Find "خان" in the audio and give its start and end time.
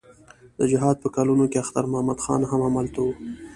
2.25-2.41